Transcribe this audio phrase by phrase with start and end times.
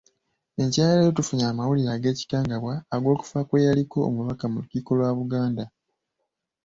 [0.61, 5.63] Enkya ya leero tufunye amawulire ag’ekikangabwa ag’okufa kwe yaliko omubaka mu Lukiiko lwa Buganda.